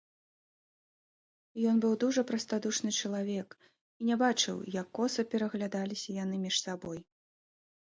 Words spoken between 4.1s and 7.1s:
не бачыў, як коса пераглядаліся яны між сабой.